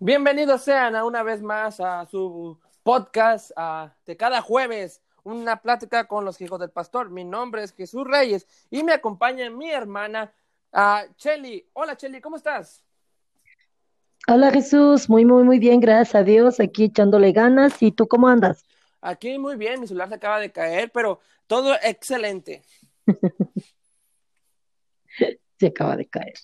[0.00, 3.52] Bienvenidos sean a una vez más a su podcast
[4.04, 7.10] de cada jueves, una plática con los hijos del pastor.
[7.10, 10.32] Mi nombre es Jesús Reyes y me acompaña mi hermana
[11.16, 11.68] Chelly.
[11.74, 12.84] Hola Chelly, ¿cómo estás?
[14.26, 17.80] Hola Jesús, muy, muy, muy bien, gracias a Dios, aquí echándole ganas.
[17.80, 18.64] ¿Y tú cómo andas?
[19.00, 22.64] Aquí muy bien, mi celular se acaba de caer, pero todo excelente.
[25.60, 26.34] se acaba de caer.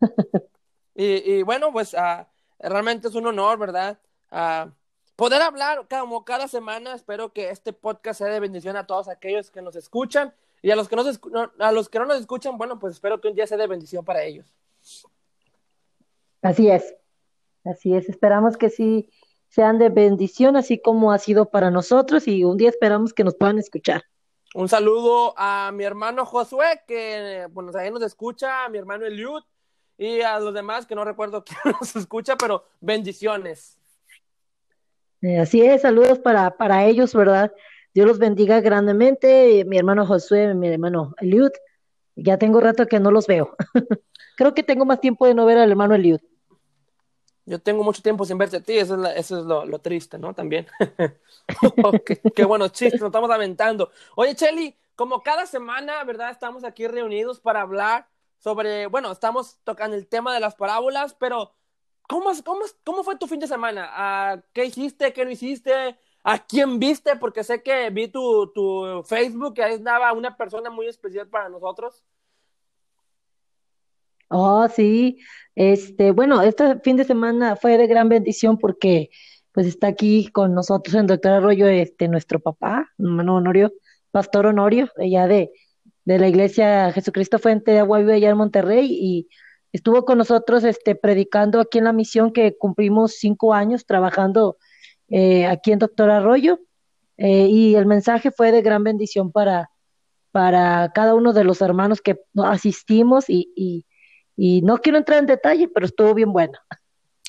[0.94, 2.26] y, bueno, pues uh,
[2.68, 3.98] realmente es un honor, ¿verdad?
[4.30, 4.70] Uh,
[5.16, 6.94] poder hablar como cada semana.
[6.94, 10.76] Espero que este podcast sea de bendición a todos aquellos que nos escuchan y a
[10.76, 11.04] los que, no,
[11.58, 14.04] a los que no nos escuchan, bueno, pues espero que un día sea de bendición
[14.04, 14.46] para ellos.
[16.40, 16.94] Así es,
[17.64, 18.08] así es.
[18.08, 19.10] Esperamos que sí
[19.48, 23.34] sean de bendición, así como ha sido para nosotros y un día esperamos que nos
[23.34, 24.04] puedan escuchar.
[24.54, 29.42] Un saludo a mi hermano Josué, que bueno, ahí nos escucha, a mi hermano Eliud,
[29.98, 33.78] y a los demás que no recuerdo quién nos escucha, pero bendiciones.
[35.22, 37.52] Eh, así es, saludos para, para ellos, ¿verdad?
[37.94, 39.64] Dios los bendiga grandemente.
[39.66, 41.52] Mi hermano Josué, mi hermano Eliud,
[42.16, 43.56] ya tengo rato que no los veo.
[44.36, 46.20] Creo que tengo más tiempo de no ver al hermano Eliud.
[47.46, 50.34] Yo tengo mucho tiempo sin verte a ti, eso es, eso es lo, triste, ¿no?
[50.34, 50.66] También.
[52.06, 53.90] qué, qué bueno chiste, nos estamos aventando.
[54.16, 56.30] Oye, Chelly, como cada semana, ¿verdad?
[56.30, 58.08] Estamos aquí reunidos para hablar
[58.44, 61.54] sobre, bueno, estamos tocando el tema de las parábolas, pero
[62.06, 63.88] ¿cómo, cómo, cómo fue tu fin de semana?
[63.90, 65.14] ¿A ¿Qué hiciste?
[65.14, 65.96] ¿Qué no hiciste?
[66.22, 67.16] ¿A quién viste?
[67.16, 71.48] Porque sé que vi tu, tu Facebook, que ahí estaba una persona muy especial para
[71.48, 72.04] nosotros.
[74.28, 75.20] Oh, sí.
[75.54, 79.08] Este, bueno, este fin de semana fue de gran bendición porque
[79.52, 83.72] pues está aquí con nosotros el doctor Arroyo, este, nuestro papá, hermano Honorio,
[84.10, 85.50] Pastor Honorio, ella de,
[86.04, 89.28] de la iglesia Jesucristo Fuente de Agua Viva allá en Monterrey y
[89.72, 94.56] estuvo con nosotros este, predicando aquí en la misión que cumplimos cinco años trabajando
[95.08, 96.60] eh, aquí en Doctor Arroyo
[97.16, 99.70] eh, y el mensaje fue de gran bendición para,
[100.30, 103.84] para cada uno de los hermanos que asistimos y,
[104.36, 106.58] y, no quiero entrar en detalle, pero estuvo bien bueno.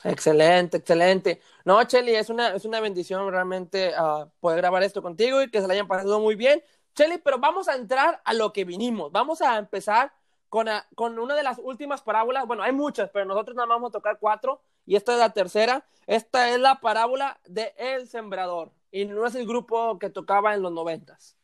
[0.03, 1.39] Excelente, excelente.
[1.66, 5.61] No, Chelly, es una, es una bendición realmente uh, poder grabar esto contigo y que
[5.61, 6.63] se la hayan pasado muy bien.
[6.95, 9.11] Chelly, pero vamos a entrar a lo que vinimos.
[9.11, 10.13] Vamos a empezar
[10.50, 12.47] con, con una de las últimas parábolas.
[12.47, 15.34] Bueno, hay muchas, pero nosotros nada más vamos a tocar cuatro y esta es la
[15.34, 15.85] tercera.
[16.07, 20.61] Esta es la parábola de El Sembrador y no es el grupo que tocaba en
[20.61, 21.38] los noventas.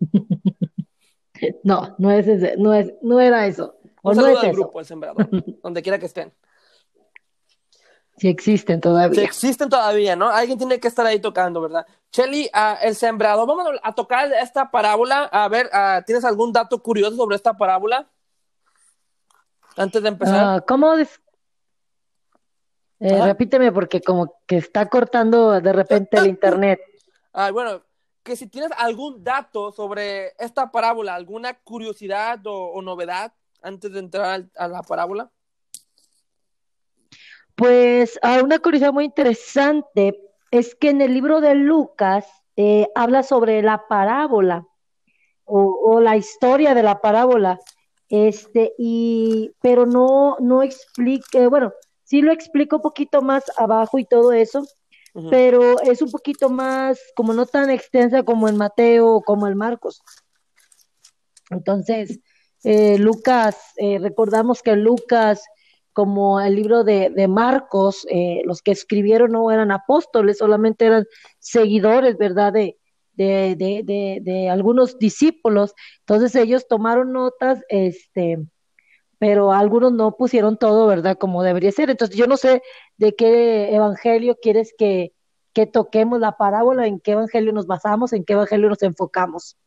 [1.64, 3.74] No, no es ese, no es, no era eso.
[4.02, 5.28] Un saludo al grupo El Sembrador,
[5.62, 6.32] donde quiera que estén.
[8.16, 9.18] Si existen todavía.
[9.18, 10.28] Si existen todavía, ¿no?
[10.28, 11.84] Alguien tiene que estar ahí tocando, ¿verdad?
[12.12, 13.46] Chelly, uh, el sembrado.
[13.46, 15.24] Vamos a tocar esta parábola.
[15.32, 18.06] A ver, uh, ¿tienes algún dato curioso sobre esta parábola?
[19.76, 20.58] Antes de empezar.
[20.58, 20.94] Uh, ¿Cómo?
[20.94, 21.08] Eh,
[23.24, 26.80] repíteme porque como que está cortando de repente el internet.
[27.34, 27.82] Ah, bueno,
[28.22, 34.00] que si tienes algún dato sobre esta parábola, alguna curiosidad o, o novedad antes de
[34.00, 35.30] entrar a la parábola.
[37.54, 42.26] Pues una curiosidad muy interesante es que en el libro de Lucas
[42.56, 44.68] eh, habla sobre la parábola
[45.44, 47.58] o, la historia de la parábola,
[48.08, 51.72] este, y, pero no, no explica, bueno,
[52.04, 54.62] sí lo explico un poquito más abajo y todo eso,
[55.28, 59.58] pero es un poquito más, como no tan extensa como en Mateo o como en
[59.58, 60.00] Marcos.
[61.50, 62.20] Entonces,
[62.64, 65.42] eh, Lucas, eh, recordamos que Lucas
[65.92, 71.06] como el libro de, de Marcos, eh, los que escribieron no eran apóstoles, solamente eran
[71.38, 72.52] seguidores, ¿verdad?
[72.52, 72.78] De,
[73.14, 75.74] de, de, de, algunos discípulos.
[76.00, 78.38] Entonces ellos tomaron notas, este,
[79.18, 81.18] pero algunos no pusieron todo, ¿verdad?
[81.18, 81.90] Como debería ser.
[81.90, 82.62] Entonces yo no sé
[82.96, 85.12] de qué evangelio quieres que,
[85.52, 89.58] que toquemos la parábola, en qué evangelio nos basamos, en qué evangelio nos enfocamos.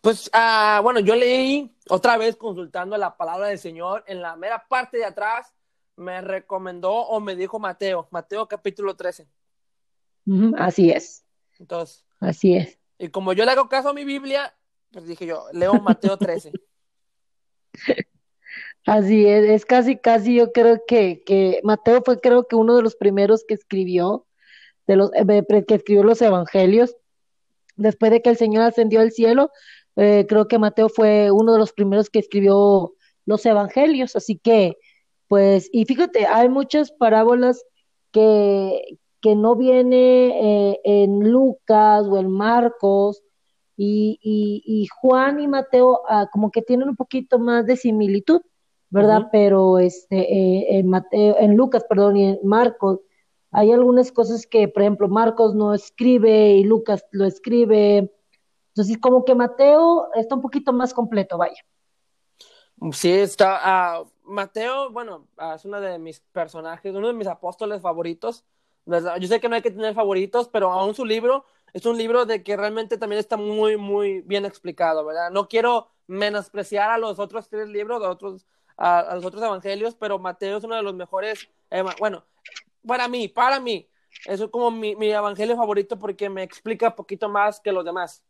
[0.00, 4.64] Pues, ah, bueno, yo leí otra vez consultando la palabra del Señor en la mera
[4.66, 5.52] parte de atrás
[5.96, 9.28] me recomendó o me dijo Mateo, Mateo capítulo 13.
[10.58, 11.24] así es.
[11.58, 12.04] Entonces.
[12.20, 12.78] Así es.
[12.98, 14.54] Y como yo le hago caso a mi Biblia,
[14.90, 16.52] pues dije yo, leo Mateo 13.
[18.86, 22.82] Así es, es casi, casi yo creo que, que Mateo fue creo que uno de
[22.82, 24.26] los primeros que escribió,
[24.86, 26.94] de los, eh, que escribió los evangelios.
[27.76, 29.50] Después de que el Señor ascendió al cielo,
[29.96, 32.94] eh, creo que Mateo fue uno de los primeros que escribió
[33.24, 34.76] los evangelios, así que
[35.28, 37.64] pues, y fíjate, hay muchas parábolas
[38.12, 43.22] que, que no viene eh, en Lucas o en Marcos,
[43.76, 44.20] y,
[44.64, 48.40] y, Juan y Mateo ah, como que tienen un poquito más de similitud,
[48.90, 49.28] ¿verdad?
[49.32, 53.00] Pero este, eh, en Mateo, en Lucas, perdón, y en Marcos,
[53.50, 58.12] hay algunas cosas que, por ejemplo, Marcos no escribe y Lucas lo escribe.
[58.68, 61.60] Entonces, como que Mateo está un poquito más completo, vaya.
[62.92, 64.02] Sí, está.
[64.02, 68.44] Uh, Mateo, bueno, uh, es uno de mis personajes, uno de mis apóstoles favoritos.
[68.86, 72.26] Yo sé que no hay que tener favoritos, pero aún su libro es un libro
[72.26, 75.30] de que realmente también está muy, muy bien explicado, ¿verdad?
[75.30, 80.18] No quiero menospreciar a los otros tres libros, a, otros, a, los otros evangelios, pero
[80.18, 82.24] Mateo es uno de los mejores, eh, bueno,
[82.86, 83.88] para mí, para mí,
[84.26, 88.22] es como mi, mi evangelio favorito porque me explica poquito más que los demás.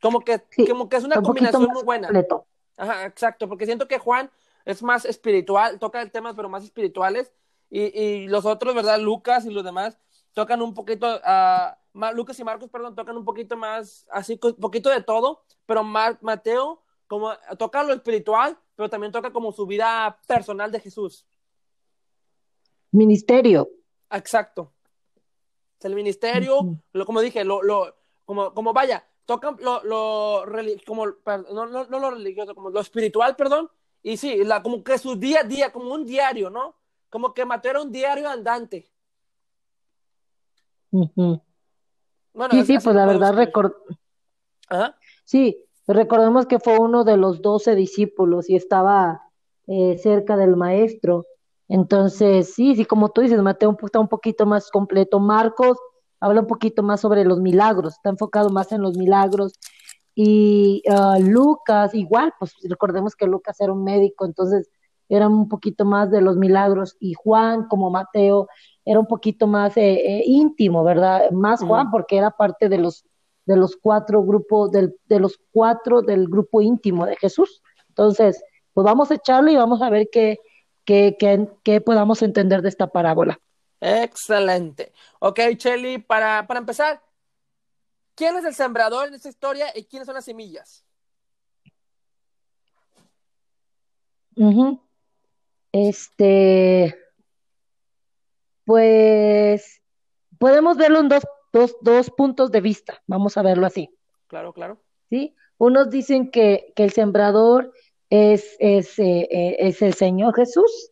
[0.00, 2.08] Como que, como que es una combinación muy buena.
[2.80, 4.30] Ajá, exacto, porque siento que Juan
[4.64, 7.32] es más espiritual, toca el temas pero más espirituales,
[7.68, 8.98] y, y los otros, ¿verdad?
[8.98, 9.98] Lucas y los demás
[10.32, 14.88] tocan un poquito, uh, Lucas y Marcos, perdón, tocan un poquito más, así, un poquito
[14.88, 20.70] de todo, pero Mateo como toca lo espiritual, pero también toca como su vida personal
[20.70, 21.26] de Jesús.
[22.92, 23.68] Ministerio.
[24.10, 24.72] Exacto.
[25.80, 30.44] El ministerio, lo, como dije, lo, lo, como, como vaya, tocan lo, lo
[30.84, 33.70] como, no, no, no, lo religioso, como lo espiritual, perdón,
[34.02, 36.74] y sí, la, como que su día a día, como un diario, ¿no?
[37.08, 38.90] Como que Mateo era un diario andante.
[40.90, 43.72] Bueno, sí, sí, pues la verdad, record...
[45.22, 49.30] sí, recordemos que fue uno de los doce discípulos y estaba
[49.68, 51.24] eh, cerca del maestro.
[51.68, 55.20] Entonces, sí, sí, como tú dices, Mateo está un poquito más completo.
[55.20, 55.78] Marcos
[56.20, 59.54] habla un poquito más sobre los milagros, está enfocado más en los milagros.
[60.14, 64.70] Y ah, Lucas, igual, pues recordemos que Lucas era un médico, entonces
[65.08, 66.96] era un poquito más de los milagros.
[67.00, 68.48] Y Juan, como Mateo,
[68.84, 71.30] era un poquito más eh, eh, íntimo, ¿verdad?
[71.30, 73.04] Más Juan, porque era parte de los,
[73.46, 77.62] de los cuatro grupos, del, de los cuatro del grupo íntimo de Jesús.
[77.88, 78.42] Entonces,
[78.72, 80.38] pues vamos a echarle y vamos a ver qué,
[80.84, 81.16] qué,
[81.62, 83.40] qué, podamos entender de esta parábola.
[83.80, 84.92] Excelente.
[85.18, 87.02] Ok, Chelly, para, para empezar,
[88.14, 90.84] ¿quién es el sembrador en esta historia y quiénes son las semillas?
[95.72, 96.96] Este,
[98.64, 99.82] pues
[100.38, 101.22] podemos verlo en dos,
[101.52, 103.90] dos, dos puntos de vista, vamos a verlo así.
[104.28, 104.80] Claro, claro.
[105.10, 105.36] ¿Sí?
[105.58, 107.72] Unos dicen que, que el sembrador
[108.08, 110.90] es, es, eh, eh, es, el Señor Jesús,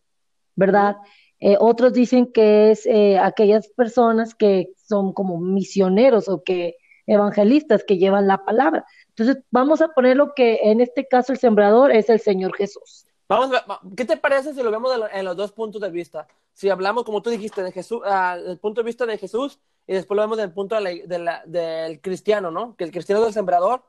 [0.55, 0.97] ¿verdad?
[1.39, 2.87] Eh, otros dicen que es
[3.21, 6.75] aquellas personas que son como misioneros o que
[7.05, 8.85] evangelistas que llevan la palabra.
[9.09, 13.05] Entonces, vamos a poner lo que en este caso el sembrador es el Señor Jesús.
[13.27, 13.51] Vamos,
[13.95, 16.27] ¿qué te parece si lo vemos en los dos puntos de vista?
[16.53, 20.15] Si hablamos, como tú dijiste, de Jesús, uh, punto de vista de Jesús y después
[20.15, 22.75] lo vemos del punto de la, del cristiano, ¿no?
[22.75, 23.83] Que el cristiano es el sembrador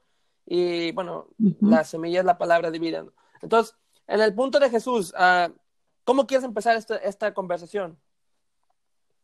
[0.44, 1.28] y, bueno,
[1.60, 3.06] la semilla es la palabra divina.
[3.40, 3.74] Entonces,
[4.06, 5.50] en el punto de Jesús, uh,
[6.04, 7.98] ¿cómo quieres empezar esta, esta conversación?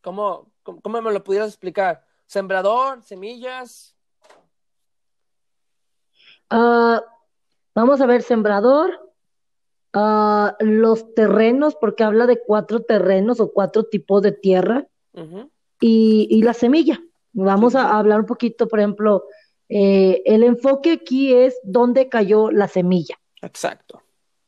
[0.02, 2.04] ¿Cómo, ¿Cómo, me lo pudieras explicar?
[2.26, 3.02] ¿Sembrador?
[3.02, 3.94] ¿Semillas?
[6.50, 7.00] Uh,
[7.74, 9.06] vamos a ver, sembrador
[9.98, 14.86] Ah, los terrenos, porque habla de cuatro terrenos o cuatro tipos de tierra,
[15.80, 17.00] y, la semilla.
[17.32, 19.24] Vamos a hablar un poquito, por ejemplo,
[19.70, 23.18] eh, el enfoque aquí es dónde cayó la semilla.
[23.40, 24.02] Exacto.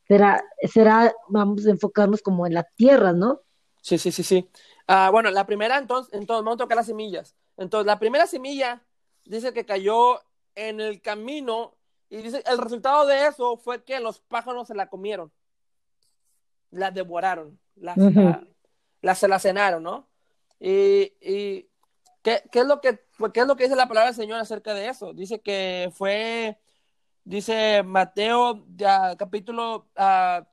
[0.09, 3.43] Será, será, vamos a enfocarnos como en la tierra, ¿no?
[3.83, 4.49] Sí, sí, sí, sí.
[4.87, 7.37] Ah, bueno, la primera, entonces, entonces, vamos a tocar las semillas.
[7.57, 8.83] Entonces, la primera semilla
[9.25, 10.21] dice que cayó
[10.55, 11.75] en el camino
[12.09, 15.31] y dice, el resultado de eso fue que los pájaros se la comieron
[16.71, 17.95] la devoraron, la,
[19.01, 20.09] la, se la cenaron, ¿no?
[20.61, 21.69] Y, y
[22.23, 24.41] ¿qué, ¿qué, es lo que, pues, ¿qué es lo que dice la palabra del Señor
[24.41, 25.13] acerca de eso?
[25.13, 26.59] Dice que fue,
[27.29, 28.65] dice Mateo
[29.19, 29.87] capítulo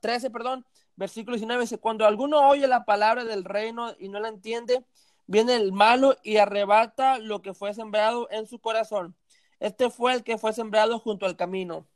[0.00, 0.64] 13, perdón,
[0.94, 4.84] versículo 19, dice, cuando alguno oye la palabra del reino y no la entiende,
[5.26, 9.16] viene el malo y arrebata lo que fue sembrado en su corazón.
[9.58, 11.86] Este fue el que fue sembrado junto al camino.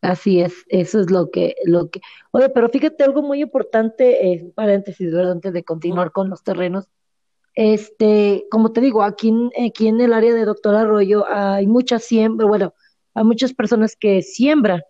[0.00, 2.00] Así es, eso es lo que, lo que.
[2.30, 5.32] Oye, pero fíjate algo muy importante, eh, paréntesis, ¿verdad?
[5.32, 6.88] antes de continuar con los terrenos.
[7.54, 9.32] Este, como te digo, aquí,
[9.64, 12.74] aquí en el área de Doctor Arroyo hay mucha siembra, bueno,
[13.14, 14.82] hay muchas personas que siembran.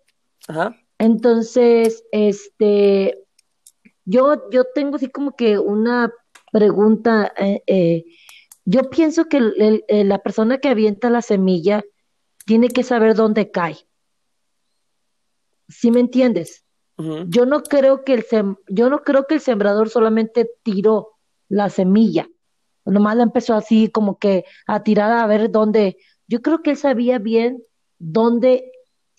[0.47, 0.75] Ajá.
[0.97, 3.23] Entonces, este,
[4.05, 6.11] yo, yo tengo así como que una
[6.51, 7.33] pregunta.
[7.37, 8.05] Eh, eh,
[8.63, 11.83] yo pienso que la persona que avienta la semilla
[12.45, 13.77] tiene que saber dónde cae.
[15.67, 16.63] ¿Sí me entiendes?
[17.27, 18.25] Yo no creo que el
[18.69, 21.09] yo no creo que el sembrador solamente tiró
[21.49, 22.29] la semilla.
[22.85, 25.97] Nomás la empezó así como que a tirar a ver dónde.
[26.27, 27.63] Yo creo que él sabía bien
[27.97, 28.71] dónde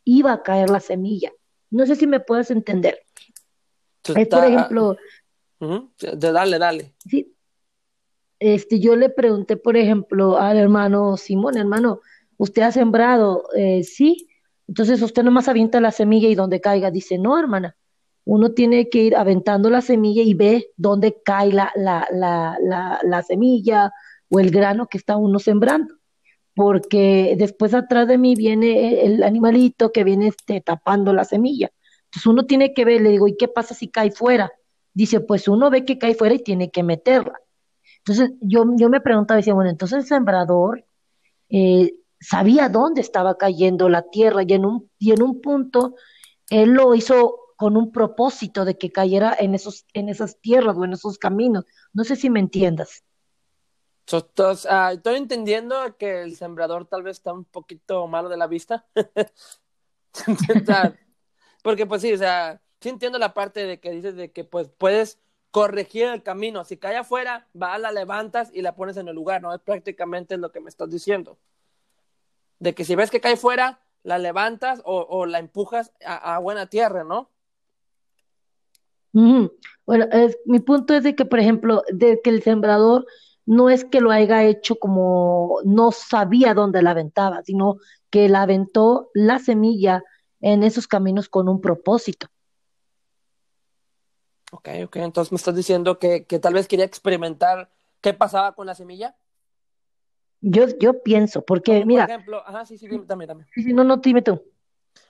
[0.05, 1.33] iba a caer la semilla.
[1.71, 3.01] No sé si me puedes entender.
[4.05, 4.97] Es, por ejemplo,
[6.17, 6.95] dale, dale.
[7.05, 7.37] Sí,
[8.39, 12.01] este, yo le pregunté, por ejemplo, al hermano Simón, hermano,
[12.37, 13.45] ¿usted ha sembrado?
[13.57, 14.29] Eh, sí.
[14.69, 16.91] Entonces usted nomás avienta la semilla y donde caiga.
[16.91, 17.77] Dice, no, hermana,
[18.27, 22.59] uno tiene que ir aventando la semilla y ve dónde cae la, la, la,
[23.01, 23.93] la, semilla
[24.29, 25.95] o el grano que está uno sembrando.
[26.53, 31.71] Porque después atrás de mí viene el animalito que viene este, tapando la semilla.
[32.07, 34.51] Entonces uno tiene que ver, le digo, ¿y qué pasa si cae fuera?
[34.93, 37.39] Dice, pues uno ve que cae fuera y tiene que meterla.
[37.99, 40.85] Entonces yo, yo me preguntaba, decía, bueno, entonces el sembrador
[41.49, 45.95] eh, sabía dónde estaba cayendo la tierra y en un, y en un punto
[46.51, 50.85] él lo hizo con un propósito de que cayera en, esos, en esas tierras o
[50.85, 51.65] en esos caminos.
[51.93, 53.03] No sé si me entiendas.
[54.69, 58.87] Ah, estoy entendiendo que el sembrador tal vez está un poquito malo de la vista.
[61.63, 64.69] Porque pues sí, o sea, sí entiendo la parte de que dices de que pues
[64.69, 65.19] puedes
[65.51, 66.65] corregir el camino.
[66.65, 69.55] Si cae afuera, va, la levantas y la pones en el lugar, ¿no?
[69.55, 71.39] Es prácticamente lo que me estás diciendo.
[72.59, 77.03] De que si ves que cae fuera, la levantas o, la empujas a, buena tierra,
[77.03, 77.29] ¿no?
[79.87, 83.07] Bueno, es, mi punto es de que, por ejemplo, de que el sembrador
[83.47, 87.77] no es que lo haya hecho como no sabía dónde la aventaba, sino
[88.11, 90.03] que la aventó la semilla
[90.41, 92.27] en esos caminos con un propósito.
[94.53, 94.97] Ok, ok.
[94.97, 97.71] Entonces me estás diciendo que, que tal vez quería experimentar
[98.01, 99.17] qué pasaba con la semilla.
[100.41, 102.07] Yo, yo pienso, porque mira.
[102.07, 103.47] Por ejemplo, ajá, sí, sí, dame, dame.
[103.57, 104.43] No, no, dime tú.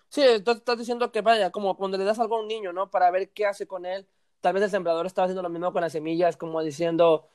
[0.09, 2.91] Sí, entonces estás diciendo que vaya, como cuando le das algo a un niño, ¿no?
[2.91, 4.09] Para ver qué hace con él.
[4.41, 7.29] Tal vez el sembrador estaba haciendo lo mismo con las semillas, como diciendo,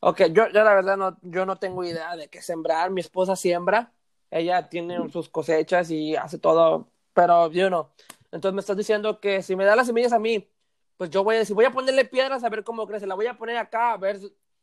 [0.00, 2.90] ok, yo, yo la verdad no, yo no tengo idea de qué sembrar.
[2.90, 3.92] Mi esposa siembra,
[4.30, 7.92] ella tiene sus cosechas y hace todo, pero yo no.
[8.32, 10.48] Entonces me estás diciendo que si me da las semillas a mí,
[10.96, 13.26] pues yo voy a decir, voy a ponerle piedras a ver cómo crece, la voy
[13.26, 14.20] a poner acá a ver,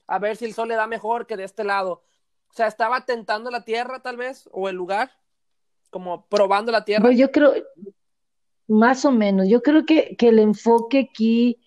[0.07, 2.03] a ver si el sol le da mejor que de este lado.
[2.49, 5.11] O sea, estaba tentando la tierra tal vez, o el lugar,
[5.89, 7.03] como probando la tierra.
[7.03, 7.53] Pues yo creo,
[8.67, 11.59] más o menos, yo creo que, que el enfoque aquí,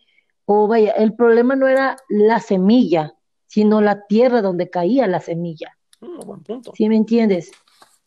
[0.45, 3.15] o vaya, el problema no era la semilla,
[3.47, 5.77] sino la tierra donde caía la semilla.
[6.01, 6.73] Mm, buen punto.
[6.75, 7.51] ¿Sí me entiendes?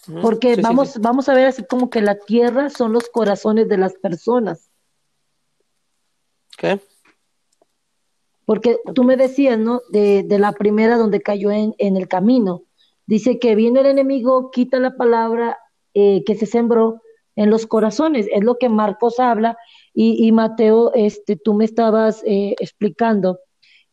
[0.08, 3.77] Mm, Porque vamos, vamos a ver así como que la tierra son los corazones de
[3.77, 4.70] las personas.
[6.58, 6.79] ¿Qué?
[8.46, 9.82] Porque tú me decías, ¿no?
[9.89, 12.63] De, de la primera donde cayó en, en, el camino.
[13.05, 15.58] Dice que viene el enemigo, quita la palabra
[15.93, 17.01] eh, que se sembró
[17.35, 18.27] en los corazones.
[18.31, 19.57] Es lo que Marcos habla
[19.93, 23.39] y, y Mateo, este, tú me estabas eh, explicando,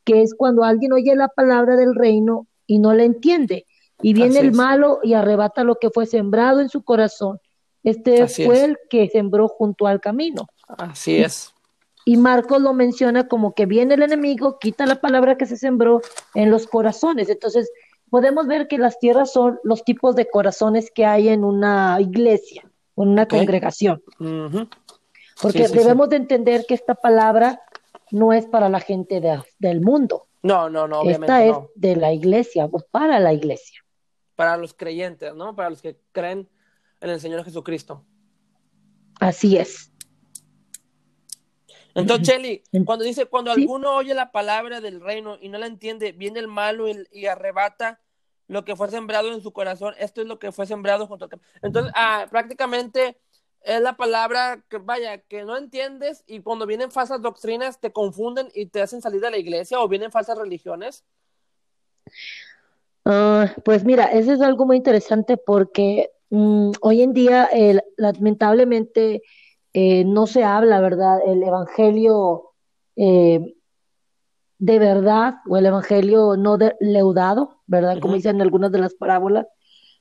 [0.05, 3.67] que es cuando alguien oye la palabra del reino y no la entiende.
[4.03, 7.39] Y viene el malo y arrebata lo que fue sembrado en su corazón.
[7.83, 10.47] Este fue el que sembró junto al camino.
[10.79, 11.53] Así es.
[12.05, 16.01] Y Marcos lo menciona como que viene el enemigo, quita la palabra que se sembró
[16.35, 17.29] en los corazones.
[17.29, 17.71] Entonces,
[18.11, 22.63] podemos ver que las tierras son los tipos de corazones que hay en una iglesia,
[22.97, 24.03] en una congregación.
[25.41, 27.63] Porque debemos de entender que esta palabra
[28.11, 29.23] no es para la gente
[29.59, 30.27] del mundo.
[30.43, 33.81] No, no, no, obviamente Esta es de la iglesia, o para la iglesia.
[34.37, 35.55] Para los creyentes, ¿no?
[35.55, 36.49] Para los que creen
[37.01, 38.05] en el Señor Jesucristo.
[39.21, 39.90] Así es.
[41.95, 46.13] Entonces, Chelly, cuando dice, cuando alguno oye la palabra del reino y no la entiende,
[46.13, 48.01] viene el malo y, arrebata
[48.49, 49.95] lo que fue sembrado en su corazón.
[49.99, 53.17] Esto es lo que fue sembrado junto al Entonces, ah, prácticamente
[53.63, 58.49] es la palabra que, vaya, que no entiendes y cuando vienen falsas doctrinas te confunden
[58.55, 61.05] y te hacen salir de la iglesia o vienen falsas religiones.
[63.05, 67.49] Ah, pues mira, eso es algo muy interesante porque mm, hoy en día,
[67.97, 69.23] lamentablemente,
[69.73, 71.19] eh, no se habla, ¿verdad?
[71.27, 72.53] El evangelio
[72.97, 73.55] eh,
[74.59, 77.99] de verdad o el evangelio no leudado, ¿verdad?
[78.01, 79.47] Como dicen algunas de las parábolas.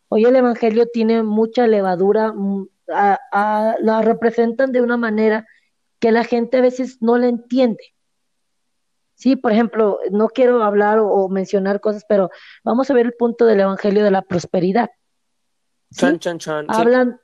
[0.09, 5.45] Hoy el evangelio tiene mucha levadura, mm, la representan de una manera
[5.99, 7.83] que la gente a veces no la entiende.
[9.19, 12.29] Sí, por ejemplo, no quiero hablar o, mencionar cosas, pero
[12.63, 14.89] vamos a ver el punto del evangelio de la prosperidad.
[16.69, 17.19] Hablan,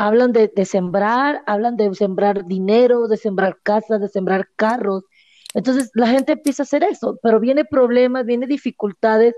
[0.00, 5.04] hablan de, sembrar, hablan de sembrar dinero, de sembrar casas, de sembrar carros.
[5.52, 9.34] Entonces la gente empieza a hacer eso, pero viene problemas, viene dificultades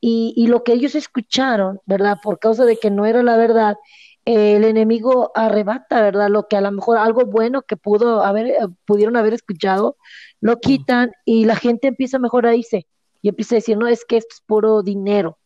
[0.00, 2.18] y, y lo que ellos escucharon, ¿verdad?
[2.22, 3.76] Por causa de que no era la verdad,
[4.24, 6.28] el enemigo arrebata, ¿verdad?
[6.28, 9.96] Lo que a lo mejor algo bueno que pudo haber, eh, pudieron haber escuchado,
[10.40, 12.86] lo quitan y la gente empieza mejor a irse
[13.20, 15.38] y empieza a decir, no, es que esto es puro dinero,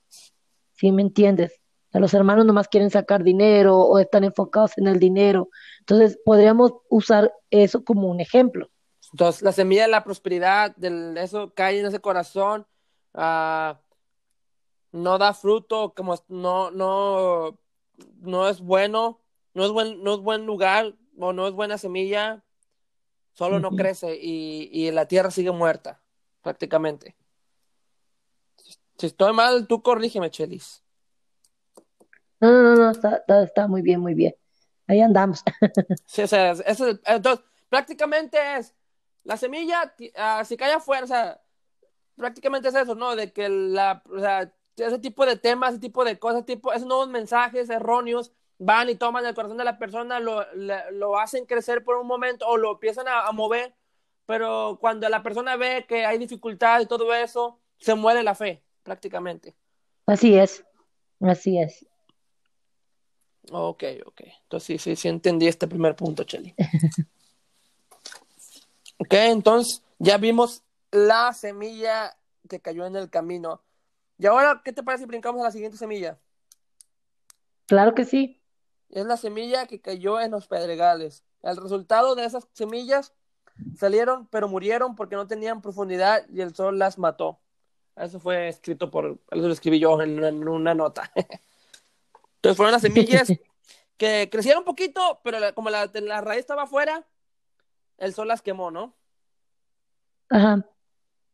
[0.73, 1.62] ¿sí me entiendes?
[2.01, 5.51] Los hermanos nomás quieren sacar dinero o están enfocados en el dinero.
[5.81, 8.71] Entonces, podríamos usar eso como un ejemplo.
[9.13, 12.67] Entonces, la semilla de la prosperidad, del, eso cae en ese corazón,
[13.15, 13.75] uh,
[14.93, 17.59] no da fruto, como no, no,
[18.21, 19.21] no es bueno,
[19.53, 22.43] no es buen, no es buen lugar o no es buena semilla,
[23.35, 26.01] solo no crece y, y la tierra sigue muerta,
[26.41, 27.17] prácticamente.
[28.97, 30.82] Si estoy mal, tú corrígeme, Chelis.
[32.43, 34.35] No, no, no, no está, está, muy bien, muy bien.
[34.89, 35.45] Ahí andamos.
[36.07, 36.55] sí, o sea,
[37.07, 38.75] entonces, prácticamente es
[39.23, 41.41] la semilla, uh, si cae afuera, o sea,
[42.17, 43.15] prácticamente es eso, ¿no?
[43.15, 46.89] De que la, o sea, ese tipo de temas, ese tipo de cosas, tipo, esos
[46.89, 50.45] nuevos mensajes erróneos van y toman el corazón de la persona, lo,
[50.91, 53.73] lo hacen crecer por un momento o lo empiezan a, a, mover,
[54.27, 58.65] pero cuando la persona ve que hay dificultad y todo eso, se muere la fe,
[58.83, 59.55] prácticamente.
[60.07, 60.65] Así es,
[61.21, 61.87] así es.
[63.51, 64.21] Ok, ok.
[64.43, 66.55] Entonces sí, sí, sí entendí este primer punto, Cheli.
[68.99, 72.17] ok, entonces ya vimos la semilla
[72.49, 73.63] que cayó en el camino.
[74.19, 76.19] Y ahora, ¿qué te parece si brincamos a la siguiente semilla?
[77.67, 78.41] Claro que sí.
[78.91, 81.25] Es la semilla que cayó en los pedregales.
[81.43, 83.13] El resultado de esas semillas
[83.77, 87.41] salieron, pero murieron porque no tenían profundidad y el sol las mató.
[87.97, 91.11] Eso fue escrito por, eso lo escribí yo en, en una nota.
[92.43, 93.29] Entonces fueron las semillas
[93.97, 97.07] que crecieron un poquito, pero como la, la raíz estaba afuera,
[97.99, 98.97] el sol las quemó, ¿no?
[100.29, 100.67] Ajá.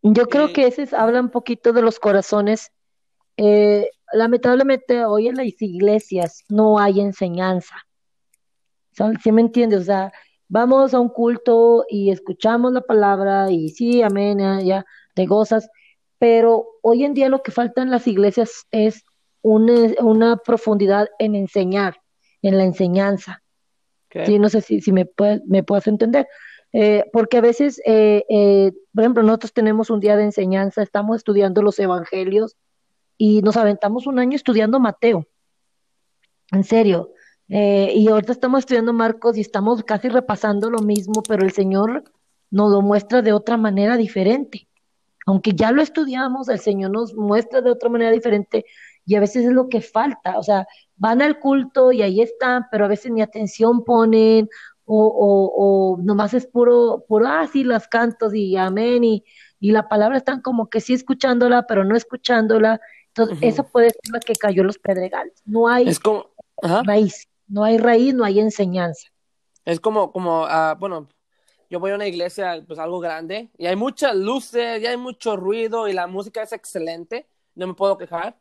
[0.02, 2.72] Yo creo que ese habla un poquito de los corazones.
[3.38, 7.74] Eh, lamentablemente hoy en las iglesias no hay enseñanza.
[9.22, 9.80] ¿Sí me entiendes?
[9.80, 10.12] O sea,
[10.48, 14.84] vamos a un culto y escuchamos la palabra y sí, amén, ya,
[15.14, 15.70] te gozas,
[16.18, 19.04] pero hoy en día lo que falta en las iglesias es
[19.42, 22.00] una, profundidad en enseñar,
[22.42, 23.42] en la enseñanza.
[24.24, 26.26] Sí, no sé si, si me, puedes, me puedes entender.
[26.72, 31.16] Eh, porque a veces, eh, eh, por ejemplo, nosotros tenemos un día de enseñanza, estamos
[31.16, 32.56] estudiando los evangelios
[33.16, 35.26] y nos aventamos un año estudiando Mateo.
[36.52, 37.12] En serio.
[37.48, 42.04] y ahorita estamos estudiando Marcos y estamos casi repasando lo mismo, pero el Señor
[42.50, 44.68] nos lo muestra de otra manera diferente.
[45.26, 48.66] Aunque ya lo estudiamos, el Señor nos muestra de otra manera diferente
[49.08, 50.66] y a veces es lo que falta, o sea,
[50.96, 54.48] van al culto y ahí están, pero a veces ni atención ponen
[54.84, 59.24] o, o, o nomás es puro, puro, ah, sí, las cantos y amén y,
[59.60, 62.80] y la palabra están como que sí escuchándola, pero no escuchándola.
[63.08, 65.42] Entonces, eso puede ser lo que cayó los pedregales.
[65.44, 65.90] No hay
[66.84, 69.08] raíz, no hay raíz, no hay enseñanza.
[69.64, 71.08] Es como, como, uh, bueno,
[71.70, 75.36] yo voy a una iglesia, pues algo grande, y hay muchas luces, y hay mucho
[75.36, 78.36] ruido, y la música es excelente, no me puedo quejar,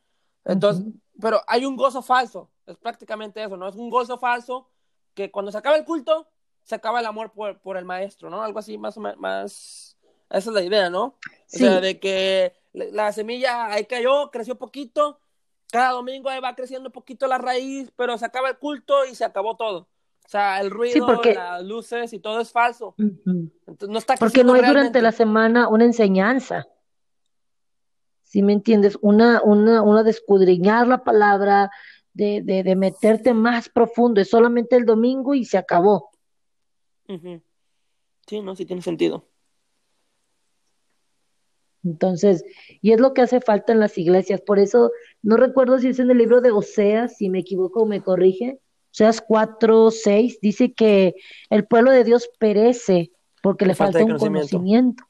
[0.48, 0.86] entonces,
[1.20, 3.68] pero hay un gozo falso, es prácticamente eso, ¿no?
[3.68, 4.70] Es un gozo falso
[5.14, 6.28] que cuando se acaba el culto,
[6.64, 8.42] se acaba el amor por, por el maestro, ¿no?
[8.42, 9.98] Algo así más, más,
[10.30, 11.04] esa es la idea, ¿no?
[11.06, 11.16] O
[11.48, 15.20] sea, de que la semilla ahí cayó, creció poquito,
[15.72, 19.16] cada domingo ahí va creciendo un poquito la raíz, pero se acaba el culto y
[19.16, 19.88] se acabó todo.
[20.26, 22.96] O sea, el ruido, las luces y todo es falso.
[22.98, 26.68] Entonces, no está porque no hay durante la semana una enseñanza.
[28.28, 28.98] ¿Sí me entiendes?
[29.02, 31.72] Una, una, una de escudriñar la palabra,
[32.14, 36.10] de, de, de, meterte más profundo, es solamente el domingo y se acabó.
[38.28, 39.26] Sí, no, sí tiene sentido.
[41.84, 42.44] Entonces,
[42.82, 46.00] y es lo que hace falta en las iglesias, por eso no recuerdo si es
[46.00, 48.60] en el libro de Oseas, si me equivoco me corrige,
[48.92, 51.14] Oseas 4, 6, dice que
[51.50, 53.12] el pueblo de Dios perece
[53.42, 55.04] porque le falta, un conocimiento.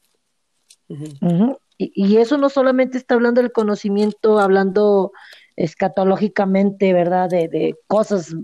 [1.78, 5.12] Y, eso no solamente está hablando del conocimiento, hablando
[5.56, 7.30] escatológicamente, ¿verdad?
[7.30, 8.36] De, de cosas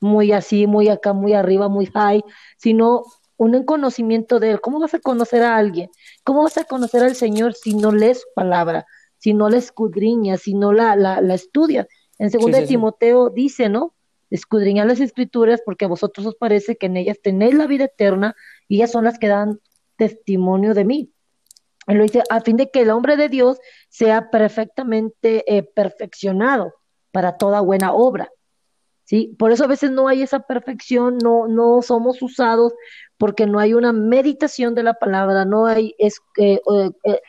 [0.00, 2.22] muy así, muy acá, muy arriba, muy high,
[2.58, 3.04] sino
[3.36, 4.60] un conocimiento de él.
[4.60, 5.90] ¿Cómo vas a conocer a alguien?
[6.24, 8.86] ¿Cómo vas a conocer al Señor si no lees su palabra,
[9.18, 11.86] si no la escudriñas, si no la, la, la estudias?
[12.18, 13.94] En segundo de Timoteo dice, ¿no?
[14.30, 18.34] Escudriñar las escrituras porque a vosotros os parece que en ellas tenéis la vida eterna
[18.68, 19.60] y ellas son las que dan
[19.96, 21.12] testimonio de mí.
[21.86, 26.74] Él lo dice a fin de que el hombre de Dios sea perfectamente eh, perfeccionado
[27.12, 28.30] para toda buena obra.
[29.04, 29.34] ¿sí?
[29.38, 32.74] Por eso a veces no hay esa perfección, no, no somos usados
[33.18, 36.60] porque no hay una meditación de la palabra, no hay es, eh,
[37.04, 37.20] eh,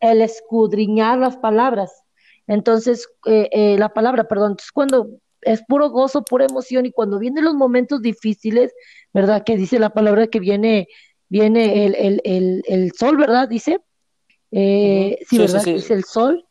[0.00, 2.04] el escudriñar las palabras.
[2.46, 7.54] Entonces, la palabra, perdón, entonces cuando es puro gozo, pura emoción y cuando vienen los
[7.54, 8.72] momentos difíciles,
[9.12, 9.44] ¿verdad?
[9.44, 10.88] Que dice la palabra que viene
[11.30, 13.48] viene el, el, el, el sol, ¿verdad?
[13.48, 13.80] Dice.
[14.50, 15.64] Eh, sí, ¿verdad?
[15.64, 16.44] Dice el sol.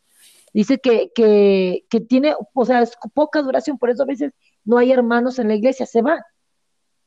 [0.52, 4.32] dice que, que, que tiene, o sea, es poca duración, por eso a veces
[4.64, 6.20] no hay hermanos en la iglesia, se van.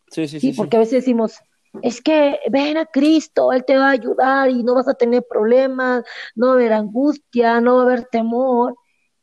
[0.07, 0.51] Sí, sí, sí.
[0.51, 1.39] Sí, porque a veces decimos,
[1.81, 5.25] es que ven a Cristo, Él te va a ayudar y no vas a tener
[5.27, 6.03] problemas,
[6.35, 8.75] no va a haber angustia, no va a haber temor.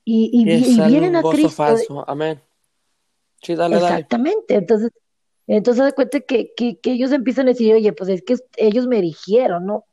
[0.04, 0.44] Y, y,
[0.88, 1.50] vienen a Cristo.
[1.50, 2.04] falso.
[2.08, 2.42] Amén.
[3.40, 3.86] Sí, dale, dale.
[3.86, 4.54] Exactamente.
[4.56, 4.90] Entonces,
[5.56, 9.00] entonces cuenta que, que, que ellos empiezan a decir, oye, pues es que ellos me
[9.00, 9.86] dijeron, ¿no?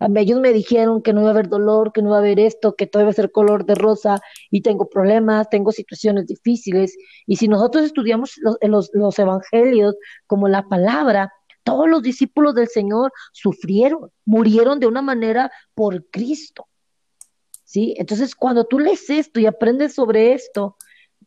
[0.00, 2.20] A mí Ellos me dijeron que no iba a haber dolor, que no iba a
[2.20, 4.20] haber esto, que todo iba a ser color de rosa
[4.50, 6.96] y tengo problemas, tengo situaciones difíciles.
[7.26, 9.94] Y si nosotros estudiamos los, los, los evangelios
[10.26, 11.30] como la palabra,
[11.64, 16.66] todos los discípulos del Señor sufrieron, murieron de una manera por Cristo.
[17.64, 17.94] ¿Sí?
[17.98, 20.76] Entonces, cuando tú lees esto y aprendes sobre esto,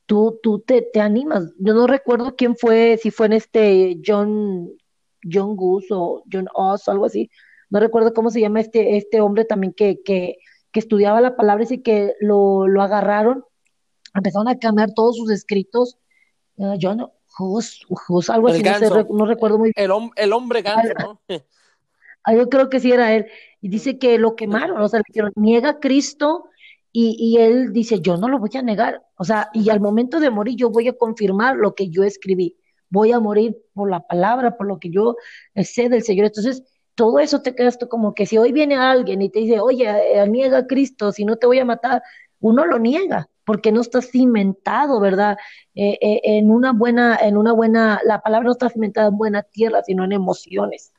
[0.06, 1.54] tú, tú te, te animas.
[1.60, 4.70] Yo no recuerdo quién fue, si fue en este John,
[5.24, 7.30] John Goose o John Oz o algo así.
[7.70, 10.38] No recuerdo cómo se llama este, este hombre también que, que,
[10.72, 13.44] que estudiaba la palabra y que lo, lo agarraron,
[14.14, 15.98] empezaron a cambiar todos sus escritos.
[16.58, 20.62] Eh, John Hus, Hus, algo El así, no sé, recuerdo muy El, hom- el hombre
[20.62, 21.22] ganso, ¿no?
[22.26, 23.26] Ah, yo creo que sí era él.
[23.60, 26.46] Y dice que lo quemaron, o sea, le dijeron, niega a Cristo.
[26.94, 29.04] Y, y él dice, yo no lo voy a negar.
[29.18, 32.56] O sea, y al momento de morir yo voy a confirmar lo que yo escribí.
[32.90, 35.18] Voy a morir por la palabra, por lo que yo
[35.56, 36.28] eh, sé del Señor.
[36.28, 36.64] Entonces,
[36.96, 39.90] todo eso te quedas tú como que si hoy viene alguien y te dice, oye,
[39.90, 42.04] eh, niega a Cristo, si no te voy a matar,
[42.40, 45.38] uno lo niega, porque no está cimentado, ¿verdad?
[45.76, 49.44] Eh, eh, en una buena, en una buena, la palabra no está cimentada en buena
[49.44, 50.94] tierra, sino en emociones.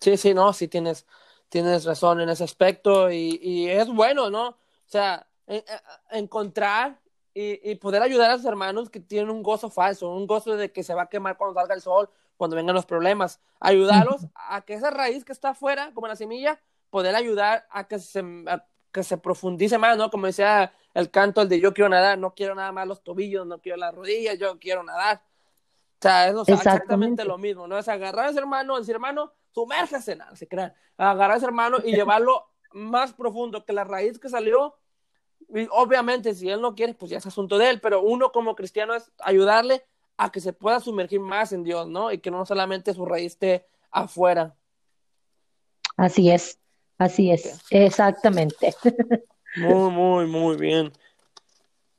[0.00, 1.06] Sí, sí, no, sí tienes,
[1.48, 4.48] tienes razón en ese aspecto y, y es bueno, ¿no?
[4.48, 4.56] O
[4.86, 5.64] sea, en-
[6.10, 7.00] en- encontrar
[7.34, 10.72] y, y poder ayudar a los hermanos que tienen un gozo falso, un gozo de
[10.72, 13.40] que se va a quemar cuando salga el sol, cuando vengan los problemas.
[13.60, 17.98] Ayudarlos a que esa raíz que está afuera, como la semilla, poder ayudar a que
[17.98, 20.10] se, a que se profundice más, ¿no?
[20.10, 23.46] Como decía el canto, el de yo quiero nadar, no quiero nada más los tobillos,
[23.46, 25.22] no quiero las rodillas, yo quiero nadar.
[25.98, 27.24] O sea, es exactamente Exactamente.
[27.24, 27.78] lo mismo, ¿no?
[27.78, 30.74] Es agarrar a ese hermano, decir, hermano, sumérgase, nada, se crean.
[30.96, 34.76] Agarrar a ese hermano y llevarlo más profundo que la raíz que salió.
[35.48, 38.54] Y obviamente, si él no quiere, pues ya es asunto de él, pero uno como
[38.54, 39.84] cristiano es ayudarle
[40.18, 42.12] a que se pueda sumergir más en Dios, ¿no?
[42.12, 44.54] Y que no solamente su raíz esté afuera.
[45.96, 46.58] Así es,
[46.98, 48.74] así es, exactamente.
[49.56, 50.92] Muy, muy, muy bien.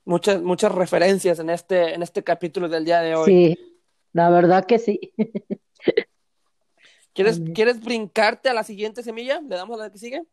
[0.05, 3.25] Muchas, muchas referencias en este, en este capítulo del día de hoy.
[3.25, 3.77] Sí,
[4.13, 5.13] la verdad que sí.
[7.13, 7.41] ¿Quieres.
[7.56, 9.41] ¿Quieres brincarte a la siguiente semilla?
[9.41, 10.24] ¿Le damos a la que sigue?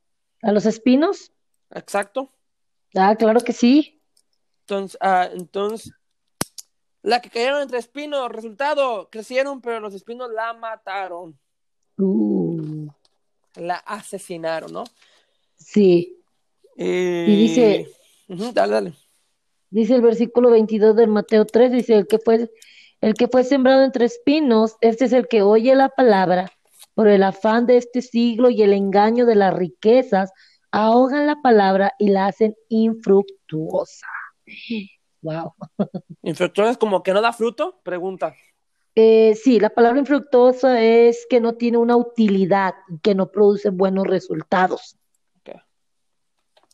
[0.42, 1.32] ¿A los espinos?
[1.70, 2.30] Exacto.
[2.94, 4.00] Ah, claro que sí.
[4.60, 5.92] Entonces, ah, entonces,
[7.02, 11.38] la que cayeron entre espinos, resultado, crecieron, pero los espinos la mataron,
[11.96, 12.88] Uh,
[13.54, 14.84] la asesinaron, ¿no?
[15.56, 16.18] sí,
[16.76, 17.88] Y, Y dice-
[18.52, 18.94] dale, dale.
[19.70, 22.50] dice el versículo 22 del Mateo 3, dice, el que fue,
[23.04, 26.50] el que fue sembrado entre espinos, este es el que oye la palabra,
[26.94, 30.32] por el afán de este siglo y el engaño de las riquezas,
[30.70, 34.06] ahogan la palabra y la hacen infructuosa.
[35.20, 35.52] Wow.
[36.22, 37.78] ¿Infructuosa como que no da fruto?
[37.82, 38.34] Pregunta.
[38.94, 44.06] Eh, sí, la palabra infructuosa es que no tiene una utilidad, que no produce buenos
[44.06, 44.96] resultados.
[45.40, 45.56] Ok.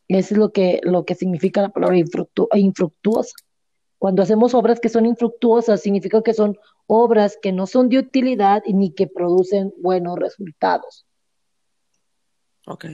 [0.07, 3.35] Eso es lo que, lo que significa la palabra infructu- infructuosa.
[4.01, 8.63] Cuando hacemos obras que son infructuosas, significa que son obras que no son de utilidad
[8.65, 11.05] y ni que producen buenos resultados.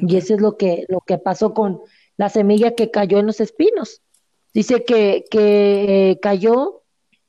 [0.03, 1.81] Y eso es lo que, lo que pasó con
[2.17, 4.03] la semilla que cayó en los espinos.
[4.53, 6.83] Dice que, que eh, cayó,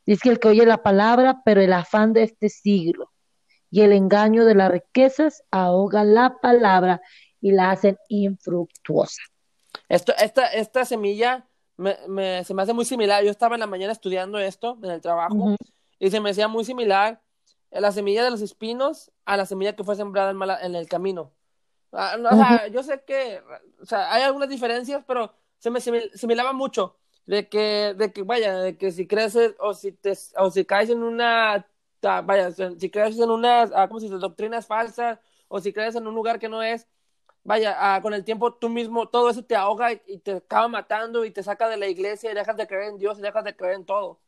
[0.08, 3.12] dice que el que oye la palabra, pero el afán de este siglo
[3.70, 7.00] y el engaño de las riquezas ahogan la palabra
[7.40, 9.22] y la hacen infructuosa.
[9.88, 13.24] Esto, esta, esta semilla me, me- se me hace muy similar.
[13.24, 15.36] Yo estaba en la mañana estudiando esto en el trabajo
[16.00, 17.22] y se me hacía muy similar
[17.72, 20.88] la semilla de los espinos a la semilla que fue sembrada en, mala- en el
[20.88, 21.32] camino.
[21.92, 23.42] Ah, no, o sea, yo sé que
[23.82, 28.24] o sea, hay algunas diferencias, pero se me simil- similaba mucho de que, de que,
[28.24, 31.66] vaya, de que si creces o si, te, o si caes en una,
[32.02, 36.08] vaya, si creces en unas, ah, ¿cómo se dice?, doctrinas falsas o si crees en
[36.08, 36.88] un lugar que no es,
[37.48, 40.68] vaya, ah, con el tiempo tú mismo, todo eso te ahoga y, y te acaba
[40.68, 43.46] matando y te saca de la iglesia y dejas de creer en Dios y dejas
[43.46, 44.08] de creer en todo.
[44.10, 44.20] O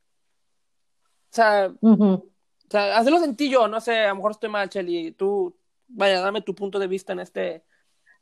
[1.32, 2.06] sea, Ujú.
[2.06, 2.24] o
[2.70, 5.12] sea, hacerlo yo, no sé, a lo mejor estoy mal, Chely.
[5.12, 5.54] Tú,
[5.90, 7.66] vaya, dame tu punto de vista en este,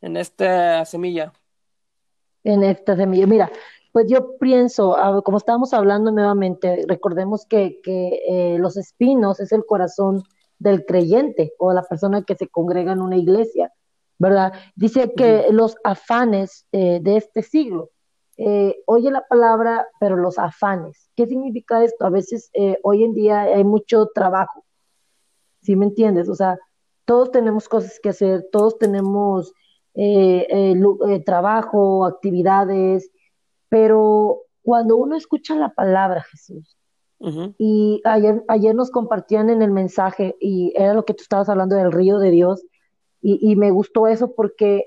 [0.02, 1.32] en esta semilla.
[2.44, 3.28] en esta semilla.
[3.28, 3.52] Mira,
[3.92, 9.52] pues yo pienso, ah, como estábamos hablando nuevamente, recordemos que, que eh, los espinos es
[9.52, 10.24] el corazón
[10.58, 13.72] del creyente o la persona que se congrega en una iglesia,
[14.20, 14.54] ¿verdad?
[14.76, 17.90] Dice que los afanes eh, de este siglo.
[18.38, 21.10] eh, oye la palabra, pero los afanes.
[21.16, 22.06] ¿Qué significa esto?
[22.06, 24.64] A veces eh, hoy en día hay mucho trabajo,
[25.62, 26.30] ¿sí me entiendes?
[26.30, 26.58] O sea,
[27.06, 29.54] todos tenemos cosas que hacer, todos tenemos
[29.96, 30.76] eh,
[31.26, 33.10] trabajo, actividades,
[33.70, 36.78] pero cuando uno escucha la palabra, Jesús,
[37.58, 41.76] y ayer, ayer nos compartían en el mensaje, y era lo que tú estabas hablando
[41.76, 42.64] del río de Dios,
[43.22, 44.84] y, me gustó eso porque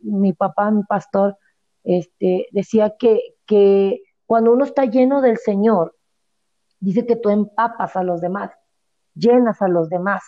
[0.00, 1.36] mi papá, mi pastor,
[1.84, 5.94] este, decía que, que cuando uno está lleno del Señor,
[6.80, 8.50] dice que tú empapas a los demás,
[9.14, 10.22] llenas a los demás,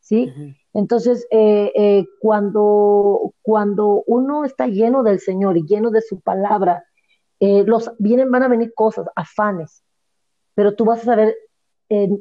[0.00, 0.32] ¿sí?
[0.72, 6.84] Entonces, eh, eh, cuando, cuando uno está lleno del Señor y lleno de su palabra,
[7.40, 9.82] eh, los, vienen, van a venir cosas, afanes,
[10.54, 11.36] pero tú vas a saber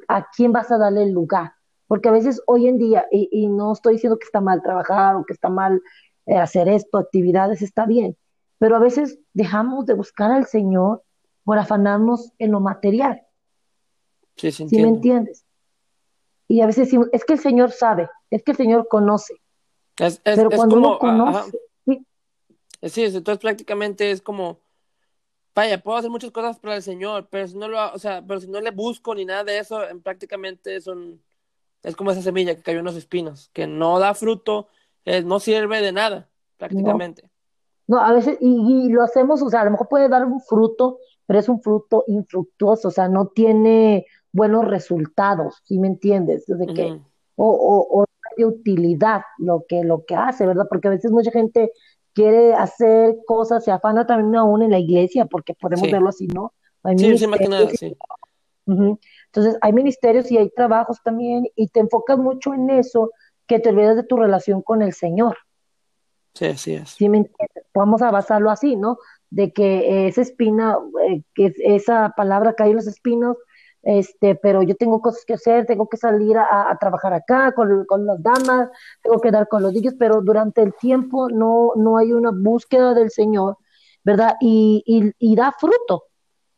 [0.07, 1.53] a quién vas a darle el lugar.
[1.93, 5.15] Porque a veces hoy en día, y, y no estoy diciendo que está mal trabajar
[5.15, 5.79] o que está mal
[6.25, 8.17] hacer esto, actividades, está bien,
[8.57, 11.03] pero a veces dejamos de buscar al Señor
[11.43, 13.21] por afanarnos en lo material.
[14.37, 15.45] Sí, sí, ¿Sí me entiendes?
[16.47, 19.35] Y a veces decimos, es que el Señor sabe, es que el Señor conoce.
[19.95, 21.59] pero cuando uno conoce...
[21.85, 22.07] Sí,
[22.89, 24.61] sí entonces prácticamente es como,
[25.53, 28.39] vaya, puedo hacer muchas cosas para el Señor, pero si no lo, o sea, pero
[28.39, 31.21] si no le busco ni nada de eso, prácticamente es un,
[31.83, 34.67] es como esa semilla que cayó en los espinos, que no da fruto,
[35.25, 37.29] no sirve de nada, prácticamente.
[37.87, 40.99] No, a veces, y, lo hacemos, o sea, a lo mejor puede dar un fruto,
[41.25, 46.45] pero es un fruto infructuoso, o sea, no tiene buenos resultados, ¿sí me entiendes?
[46.47, 46.99] De que,
[47.35, 48.05] o, o, o
[48.37, 50.65] de utilidad lo que, lo que hace, ¿verdad?
[50.69, 51.71] Porque a veces mucha gente
[52.13, 56.53] quiere hacer cosas, se afana también aún en la iglesia, porque podemos verlo así, ¿no?
[56.97, 57.95] sí, sí, más que nada, sí.
[58.65, 63.11] Entonces, hay ministerios y hay trabajos también, y te enfocas mucho en eso,
[63.47, 65.37] que te olvidas de tu relación con el Señor.
[66.33, 66.89] Sí, así es.
[66.91, 67.09] Sí,
[67.73, 68.97] Vamos a basarlo así, ¿no?
[69.29, 73.37] De que esa espina, eh, que esa palabra cae en los espinos,
[73.83, 78.05] este, pero yo tengo cosas que hacer, tengo que salir a, trabajar acá con, con,
[78.05, 78.69] las damas,
[79.01, 82.93] tengo que dar con los niños, pero durante el tiempo no, no hay una búsqueda
[82.93, 83.57] del Señor,
[84.03, 84.37] ¿verdad?
[84.39, 84.83] Y,
[85.19, 86.05] y, da fruto,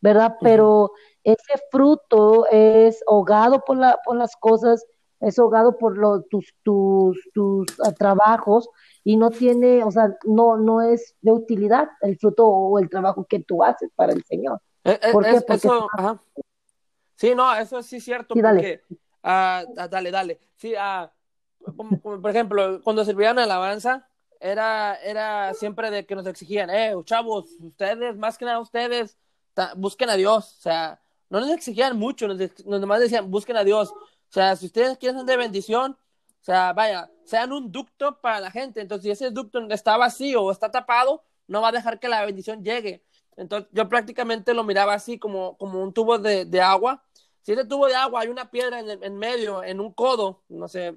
[0.01, 0.35] ¿verdad?
[0.39, 0.91] Pero
[1.25, 4.85] ese fruto es ahogado por, la, por las cosas,
[5.19, 5.95] es ahogado por
[6.29, 8.69] tus, tus, tus ah, trabajos,
[9.03, 13.25] y no tiene, o sea, no, no es de utilidad el fruto o el trabajo
[13.25, 14.61] que tú haces para el Señor.
[14.83, 15.41] Eh, eh, ¿Por qué?
[15.41, 16.21] Porque eso, ajá.
[17.15, 18.59] Sí, no, eso sí es cierto, sí, dale.
[18.59, 21.11] porque, ah, ah, dale, dale, sí, ah,
[22.03, 24.07] por ejemplo, cuando servían alabanza,
[24.39, 29.17] era, era siempre de que nos exigían, eh, chavos, ustedes, más que nada ustedes,
[29.75, 33.91] busquen a Dios, o sea, no nos exigían mucho, nos, nomás decían, busquen a Dios,
[33.91, 38.39] o sea, si ustedes quieren ser de bendición, o sea, vaya, sean un ducto para
[38.39, 38.81] la gente.
[38.81, 42.23] Entonces, si ese ducto está vacío o está tapado, no va a dejar que la
[42.25, 43.03] bendición llegue.
[43.37, 47.03] Entonces, yo prácticamente lo miraba así como, como un tubo de, de agua.
[47.41, 50.67] Si ese tubo de agua hay una piedra en, en medio, en un codo, no
[50.67, 50.95] sé,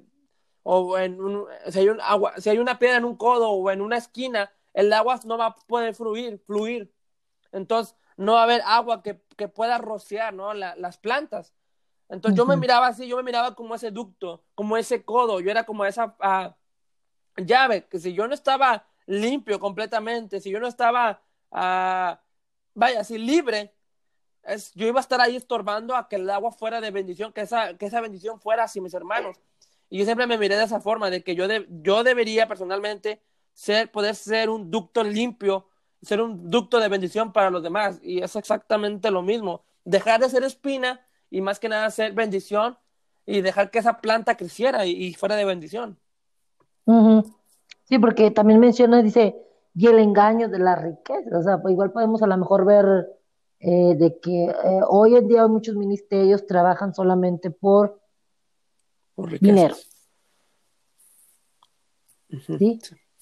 [0.63, 3.71] o en un, si, hay un agua, si hay una piedra en un codo o
[3.71, 6.93] en una esquina, el agua no va a poder fluir, fluir.
[7.51, 10.53] Entonces, no va a haber agua que, que pueda rociar ¿no?
[10.53, 11.53] las plantas.
[12.09, 15.49] Entonces yo me miraba así, yo me miraba como ese ducto, como ese codo, yo
[15.49, 16.55] era como esa ah,
[17.37, 22.17] llave, que si yo no estaba limpio completamente, si yo no estaba, uh,
[22.73, 23.73] vaya, así libre,
[24.43, 27.41] es, yo iba a estar ahí estorbando a que el agua fuera de bendición, que
[27.41, 29.37] esa, que esa bendición fuera hacia mis hermanos.
[29.89, 33.21] Y yo siempre me miré de esa forma, de que yo, de, yo debería personalmente
[33.53, 35.69] ser, poder ser un ducto limpio,
[36.01, 37.99] ser un ducto de bendición para los demás.
[38.01, 39.63] Y es exactamente lo mismo.
[39.85, 42.77] Dejar de ser espina y más que nada hacer bendición
[43.25, 45.97] y dejar que esa planta creciera y, fuera de bendición.
[47.85, 49.35] Sí, porque también menciona, dice,
[49.75, 51.37] y el engaño de la riqueza.
[51.37, 53.07] O sea, pues igual podemos a lo mejor ver
[53.59, 58.01] eh, de que eh, hoy en día muchos ministerios trabajan solamente por,
[59.41, 59.75] dinero.
[62.57, 62.79] ¿Sí?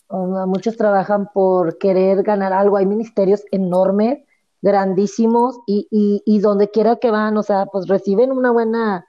[0.09, 2.77] Muchos trabajan por querer ganar algo.
[2.77, 4.19] Hay ministerios enormes
[4.61, 9.05] grandísimos y, y, y donde quiera que van, o sea, pues reciben una buena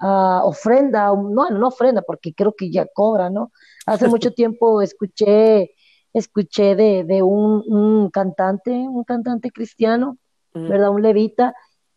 [0.00, 3.52] uh, ofrenda, no, no ofrenda, porque creo que ya cobra, ¿no?
[3.86, 5.72] Hace mucho tiempo escuché,
[6.12, 10.18] escuché de, de un, un cantante, un cantante cristiano,
[10.54, 10.90] ¿verdad?
[10.90, 11.54] Un levita,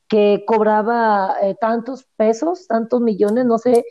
[0.07, 3.85] que cobraba eh, tantos pesos, tantos millones, no sé,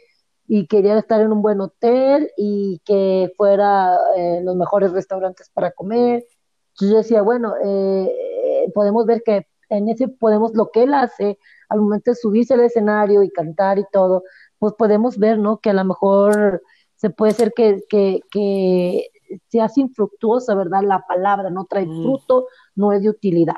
[0.46, 5.70] y quería estar en un buen hotel y que fuera eh, los mejores restaurantes para
[5.70, 6.24] comer.
[6.72, 11.38] Entonces yo decía, bueno, eh, podemos ver que en ese podemos, lo que él hace
[11.68, 14.22] al momento de subirse al escenario y cantar y todo,
[14.58, 15.58] pues podemos ver, ¿no?
[15.58, 16.62] Que a lo mejor
[16.96, 19.08] se puede ser que, que, que
[19.48, 20.82] se hace infructuosa, ¿verdad?
[20.82, 22.02] La palabra no trae Mm.
[22.02, 23.56] fruto, no es de utilidad.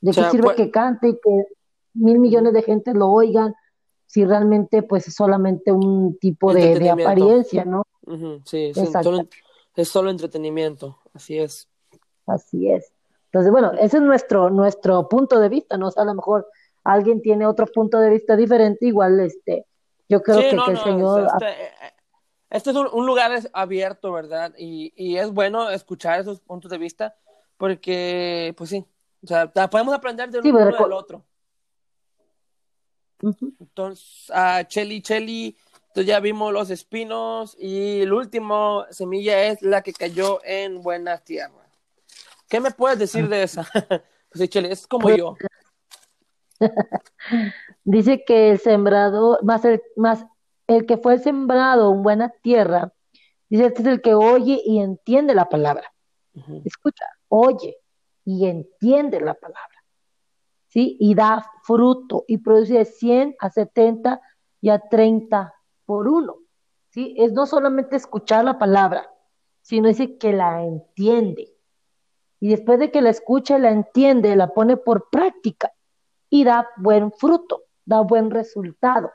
[0.00, 1.44] ¿De O qué sea, sirve pues, que cante y que
[1.94, 3.54] mil millones de gente lo oigan
[4.12, 7.86] si realmente pues es solamente un tipo de, apariencia, ¿no?
[8.06, 9.26] Ujú, sí, es, solo,
[9.74, 11.66] es solo entretenimiento, así es.
[12.26, 12.92] así es.
[13.26, 15.88] Entonces, bueno, ese es nuestro, nuestro punto de vista, ¿no?
[15.88, 16.46] O sea, a lo mejor
[16.84, 19.64] alguien tiene otro punto de vista diferente, igual este,
[20.10, 21.70] yo creo Sí, que, no, que el no, Señor este, eh,
[22.50, 24.52] este es un, un lugar abierto, ¿verdad?
[24.58, 27.16] Y, y es bueno escuchar esos puntos de vista
[27.56, 28.84] porque, pues sí,
[29.24, 31.24] o sea, podemos aprender de Sí, uno pues, reco- del otro.
[33.22, 35.56] Entonces, a Cheli, Cheli,
[35.88, 41.18] entonces ya vimos los espinos y el último semilla es la que cayó en buena
[41.18, 41.68] tierra.
[42.48, 43.66] ¿Qué me puedes decir de esa?
[44.34, 45.36] Pues Cheli, es como Pues, yo.
[47.84, 50.24] Dice que el sembrador, más el, más
[50.66, 52.94] el que fue sembrado en buena tierra,
[53.50, 55.92] dice, este es el que oye y entiende la palabra.
[56.64, 57.76] Escucha, oye
[58.24, 59.71] y entiende la palabra,
[60.72, 60.96] ¿sí?
[60.98, 64.20] Y da fruto y produce de 100 a 70
[64.62, 65.54] y a 30
[65.84, 66.36] por uno,
[66.88, 67.14] ¿sí?
[67.18, 69.10] Es no solamente escuchar la palabra,
[69.60, 71.54] sino dice que la entiende.
[72.40, 75.72] Y después de que la escucha la entiende, la pone por práctica
[76.30, 79.12] y da buen fruto, da buen resultado,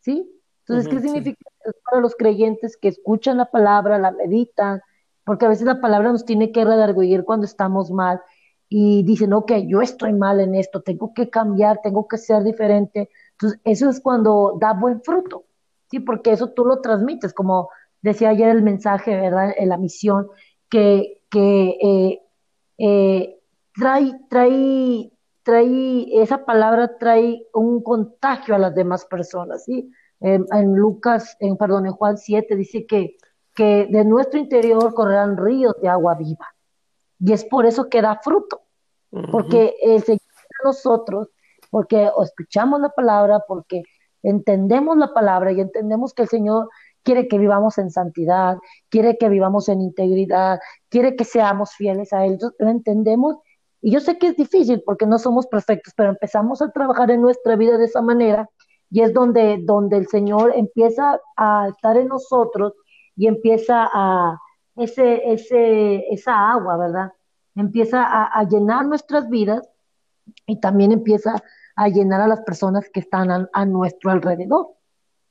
[0.00, 0.28] ¿sí?
[0.66, 1.44] Entonces, ¿qué significa
[1.84, 4.80] para los creyentes que escuchan la palabra, la meditan?
[5.24, 8.20] Porque a veces la palabra nos tiene que redarguir cuando estamos mal
[8.74, 13.10] y dicen, ok, yo estoy mal en esto, tengo que cambiar, tengo que ser diferente.
[13.32, 15.44] Entonces, eso es cuando da buen fruto,
[15.90, 16.00] ¿sí?
[16.00, 17.68] Porque eso tú lo transmites, como
[18.00, 19.52] decía ayer el mensaje, ¿verdad?
[19.58, 20.26] En la misión,
[20.70, 22.22] que, que eh,
[22.78, 23.40] eh,
[23.74, 29.90] trae, trae, trae, esa palabra trae un contagio a las demás personas, ¿sí?
[30.20, 33.16] En, Lucas, en, perdón, en Juan 7 dice que,
[33.54, 36.54] que de nuestro interior correrán ríos de agua viva.
[37.24, 38.62] Y es por eso que da fruto,
[39.30, 40.20] porque el Señor
[40.62, 41.28] a nosotros,
[41.70, 43.84] porque escuchamos la palabra, porque
[44.22, 46.68] entendemos la palabra y entendemos que el Señor
[47.04, 48.56] quiere que vivamos en santidad,
[48.88, 50.58] quiere que vivamos en integridad,
[50.88, 52.32] quiere que seamos fieles a Él.
[52.32, 53.36] Entonces, lo entendemos
[53.80, 57.22] y yo sé que es difícil porque no somos perfectos, pero empezamos a trabajar en
[57.22, 58.48] nuestra vida de esa manera
[58.90, 62.74] y es donde, donde el Señor empieza a estar en nosotros
[63.16, 64.38] y empieza a
[64.76, 67.12] ese, ese, esa agua, ¿verdad?
[67.54, 69.68] Empieza a, a llenar nuestras vidas
[70.46, 71.42] y también empieza
[71.76, 74.68] a llenar a las personas que están a, a nuestro alrededor.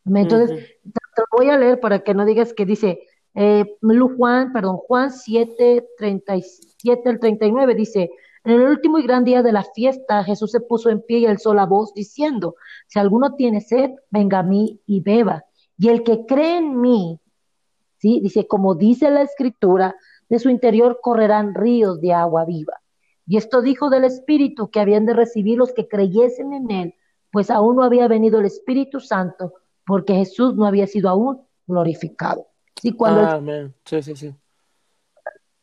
[0.05, 0.91] Entonces, Ujú.
[0.93, 3.01] te lo voy a leer para que no digas que dice,
[3.35, 3.77] eh,
[4.17, 8.09] Juan, perdón, Juan 7, 37 al 39 dice,
[8.43, 11.25] en el último y gran día de la fiesta, Jesús se puso en pie y
[11.27, 12.55] alzó la voz diciendo,
[12.87, 15.45] si alguno tiene sed, venga a mí y beba.
[15.77, 17.19] Y el que cree en mí,
[18.01, 18.19] ¿sí?
[18.21, 19.95] Dice, como dice la escritura,
[20.27, 22.81] de su interior correrán ríos de agua viva.
[23.27, 26.95] Y esto dijo del Espíritu que habían de recibir los que creyesen en él,
[27.31, 29.53] pues aún no había venido el Espíritu Santo,
[29.85, 32.47] porque Jesús no había sido aún glorificado.
[32.81, 33.75] Sí, cuando, el, Amén.
[33.85, 34.35] Sí, sí, sí.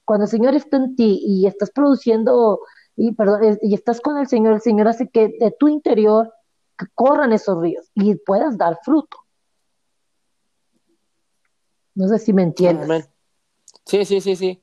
[0.04, 2.60] cuando el Señor está en ti y estás produciendo,
[2.94, 6.32] y, perdón, y estás con el Señor, el Señor hace que de tu interior
[6.94, 9.18] corran esos ríos y puedas dar fruto.
[11.98, 13.10] No sé si me entiendes.
[13.84, 14.62] Sí, sí, sí, sí.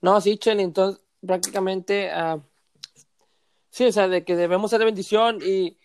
[0.00, 2.40] No, sí, Cheli, entonces prácticamente, ah,
[3.68, 5.78] sí, o sea, de que debemos ser de bendición y,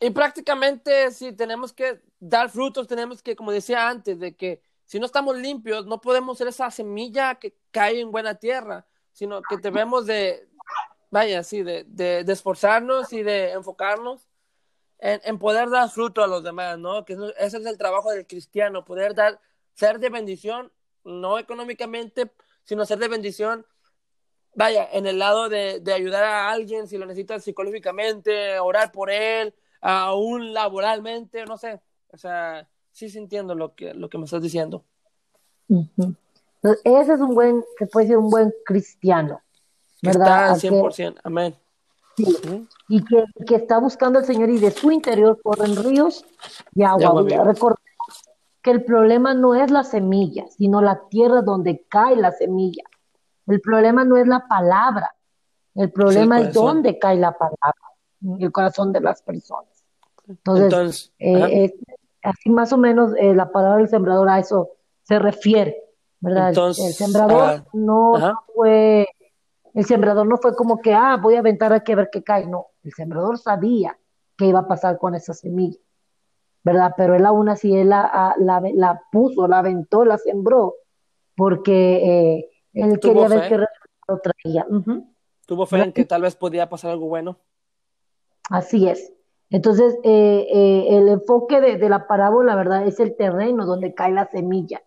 [0.00, 4.98] y prácticamente si tenemos que dar frutos, tenemos que, como decía antes, de que si
[4.98, 9.58] no estamos limpios, no podemos ser esa semilla que cae en buena tierra, sino que
[9.58, 10.48] debemos de,
[11.10, 14.26] vaya, sí, de, de, de esforzarnos y de enfocarnos
[15.00, 17.04] en, en poder dar fruto a los demás, ¿no?
[17.04, 19.38] Que eso- ese es el trabajo del cristiano, poder dar,
[19.74, 20.72] ser de bendición,
[21.04, 22.30] no económicamente,
[22.64, 23.66] sino ser de bendición,
[24.54, 29.10] vaya, en el lado de, de ayudar a alguien si lo necesita psicológicamente, orar por
[29.10, 34.24] él, aún laboralmente, no sé, o sea, sí, sí entiendo lo que, lo que me
[34.24, 34.84] estás diciendo.
[35.68, 39.42] Entonces, ese es un buen, se puede decir un buen cristiano,
[40.02, 40.52] ¿verdad?
[40.56, 41.54] está Aquel- 100%, amén.
[42.16, 42.36] sí,
[42.88, 46.24] y que, que está buscando al Señor y de su interior corren ríos
[46.72, 47.42] de agua, De agua viva.
[47.42, 47.52] viva.
[47.52, 47.80] Recordemos
[48.64, 52.82] que el problema no es la semilla, sino la tierra donde cae la semilla.
[53.46, 55.14] El problema no es la palabra,
[55.74, 57.74] el problema es dónde cae la palabra,
[58.22, 59.84] en el corazón de las personas.
[60.26, 61.74] Entonces, Entonces, eh, es-
[62.22, 64.70] así más o menos eh, la palabra del sembrador a eso
[65.02, 65.76] se refiere,
[66.20, 66.44] ¿verdad?
[66.44, 68.40] El- Entonces, el sembrador no ajá.
[68.54, 69.06] fue,
[69.74, 72.46] el sembrador no fue como que, ah, voy a aventar aquí a ver qué cae,
[72.46, 73.94] no, el sembrador sabía
[74.38, 75.78] qué iba a pasar con esa semilla,
[76.64, 76.94] ¿verdad?
[76.96, 80.74] Pero él aún así, él la, la, la puso, la aventó, la sembró,
[81.36, 84.66] porque eh, él quería ver qué resultado traía.
[85.46, 87.38] Tuvo fe en que tal vez podía pasar algo bueno.
[88.50, 89.12] Así es.
[89.50, 92.86] Entonces, eh, eh, el enfoque de, de, la parábola, ¿verdad?
[92.86, 94.82] Es el terreno donde cae la semilla,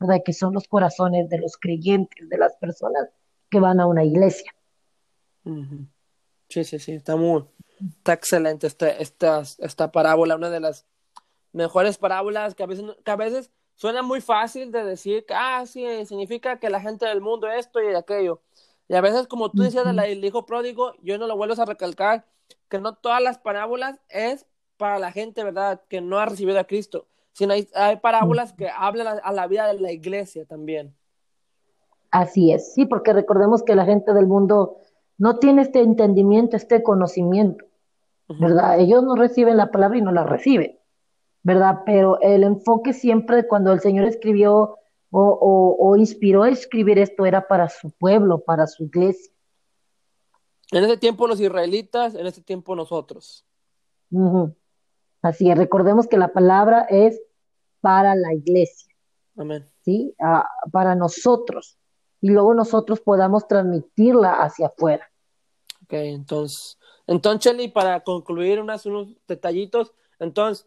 [0.00, 0.20] ¿verdad?
[0.24, 3.08] Que son los corazones de los creyentes, de las personas
[3.50, 4.52] que van a una iglesia.
[6.48, 7.44] Sí, sí, sí, está muy,
[7.98, 10.86] está excelente esta, esta, esta parábola, una de las
[11.54, 15.64] mejores parábolas que a veces, que a veces suena muy fácil de decir que, ah,
[15.66, 18.42] sí, significa que la gente del mundo esto y aquello.
[18.88, 22.26] Y a veces, como tú decías del hijo pródigo, yo no lo vuelvo a recalcar,
[22.68, 24.46] que no todas las parábolas es
[24.76, 28.68] para la gente, ¿verdad?, que no ha recibido a Cristo, sino hay, hay parábolas que
[28.68, 30.94] hablan a, la vida de la iglesia también.
[32.10, 34.76] Así es, sí, porque recordemos que la gente del mundo
[35.18, 37.64] no tiene este entendimiento, este conocimiento,
[38.28, 38.78] ¿verdad?
[38.78, 40.78] Ellos no reciben la palabra y no la reciben,
[41.44, 41.82] ¿verdad?
[41.86, 44.78] Pero el enfoque siempre cuando el Señor escribió
[45.10, 49.32] o, o, inspiró a escribir esto era para su pueblo, para su iglesia.
[50.72, 53.44] En ese tiempo los israelitas, en ese tiempo nosotros.
[55.22, 57.20] Así es, recordemos que la palabra es
[57.80, 58.92] para la iglesia.
[59.36, 59.70] Amén.
[59.84, 60.16] ¿Sí?
[60.18, 61.78] Ah, para nosotros
[62.20, 65.12] y luego nosotros podamos transmitirla hacia afuera.
[65.82, 68.82] Ok, entonces, entonces, Chelly, para concluir unos
[69.28, 70.66] detallitos, entonces,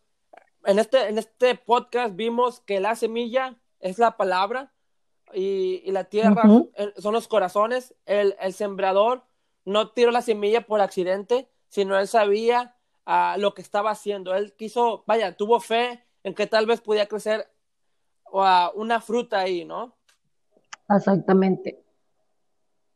[0.68, 4.74] en este, en este podcast vimos que la semilla es la palabra
[5.34, 6.44] y, la tierra
[6.98, 7.96] son los corazones.
[8.06, 9.24] El, el, sembrador
[9.64, 14.36] no tiró la semilla por accidente, sino él sabía ah, lo que estaba haciendo.
[14.36, 17.48] Él quiso, vaya, tuvo fe en que tal vez podía crecer
[18.34, 19.96] uh, una fruta ahí, ¿no?
[20.90, 21.82] Exactamente.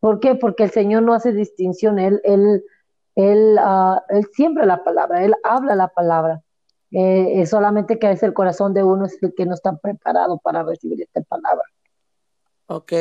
[0.02, 0.36] ¿Por qué?
[0.36, 2.66] Porque el Señor no hace distinción, Él, él,
[3.16, 6.44] él, uh, él siembra la palabra, Él habla la palabra.
[6.92, 10.38] Eh, es solamente que es el corazón de uno es el que no está preparado
[10.40, 11.66] para recibir esta palabra.
[12.68, 12.94] Ok.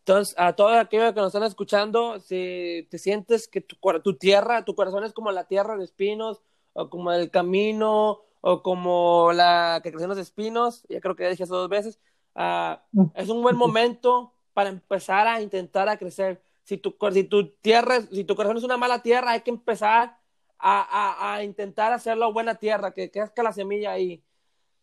[0.00, 4.64] Entonces, a todos aquellos que nos están escuchando, si te sientes que tu, tu tierra,
[4.64, 9.80] tu corazón es como la tierra de espinos, o como el camino, o como la
[9.82, 12.00] que crecen los espinos, ya creo que ya dije eso dos veces,
[12.34, 13.04] Ah, mm.
[13.14, 16.42] es un buen momento para empezar a intentar a crecer.
[16.64, 20.18] Si tu, si tu tierra, si tu corazón es una mala tierra, hay que empezar
[20.60, 24.22] a, a, intentar hacerlo buena tierra, que crezca la semilla ahí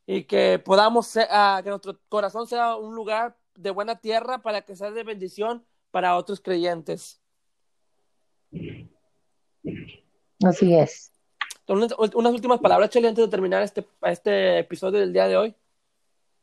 [0.06, 4.76] y que podamos, uh, que nuestro corazón sea un lugar de buena tierra para que
[4.76, 7.22] sea de bendición para otros creyentes.
[10.44, 11.12] Así es.
[11.68, 15.56] Unas, unas últimas palabras, Chile, antes de terminar este, este episodio del día de hoy.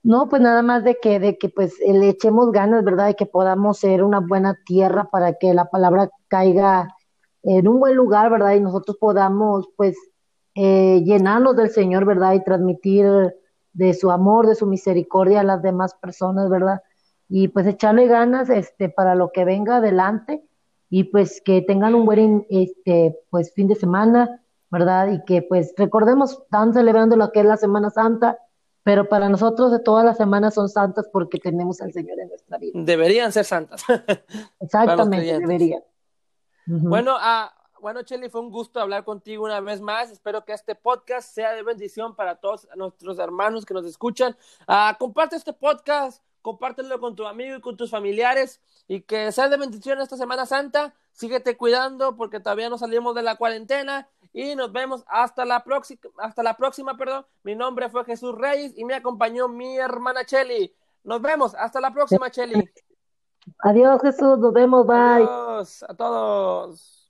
[0.02, 3.06] No, pues nada más de que, de que pues le echemos ganas, ¿verdad?
[3.06, 6.94] De que podamos ser una buena tierra para que la palabra caiga
[7.44, 8.54] en un buen lugar, ¿verdad?
[8.54, 9.96] Y nosotros podamos pues
[10.54, 12.34] eh, llenarnos del Señor, ¿verdad?
[12.34, 13.06] Y transmitir
[13.72, 16.82] de su amor, de su misericordia a las demás personas, ¿verdad?
[17.28, 20.42] Y pues echarle ganas este, para lo que venga adelante
[20.90, 25.08] y pues que tengan un buen este, pues fin de semana, ¿verdad?
[25.08, 28.38] Y que pues recordemos, están celebrando lo que es la Semana Santa
[28.84, 32.58] pero para nosotros de todas las semanas son santas porque tenemos al Señor en nuestra
[32.58, 32.78] vida.
[32.84, 33.82] Deberían ser santas.
[34.60, 35.82] Exactamente, deberían.
[36.66, 40.10] Bueno, uh, bueno, Chelly, fue un gusto hablar contigo una vez más.
[40.10, 44.36] Espero que este podcast sea de bendición para todos nuestros hermanos que nos escuchan.
[44.66, 49.48] Uh, comparte este podcast, compártelo con tu amigo y con tus familiares y que sea
[49.48, 50.94] de bendición esta Semana Santa.
[51.12, 56.00] Síguete cuidando porque todavía no salimos de la cuarentena y nos vemos hasta la próxima,
[56.18, 57.26] hasta la próxima, perdón.
[57.42, 60.74] Mi nombre fue Jesús Reyes y me acompañó mi hermana Cheli.
[61.04, 62.68] Nos vemos, hasta la próxima, Cheli.
[63.60, 65.24] Adiós, Jesús, nos vemos, bye.
[65.88, 67.03] A todos.